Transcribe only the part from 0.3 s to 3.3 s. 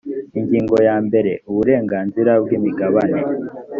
ingingo ya mbere uburenganzira bwi imigabane